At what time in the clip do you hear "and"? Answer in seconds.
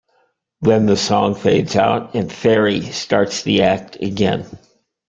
2.15-2.33